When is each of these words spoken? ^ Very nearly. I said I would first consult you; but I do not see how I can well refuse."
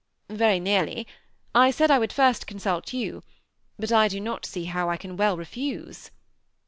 ^ 0.29 0.35
Very 0.35 0.59
nearly. 0.59 1.05
I 1.53 1.69
said 1.69 1.91
I 1.91 1.99
would 1.99 2.11
first 2.11 2.47
consult 2.47 2.91
you; 2.91 3.21
but 3.77 3.91
I 3.91 4.07
do 4.07 4.19
not 4.19 4.47
see 4.47 4.63
how 4.65 4.89
I 4.89 4.97
can 4.97 5.15
well 5.15 5.37
refuse." 5.37 6.09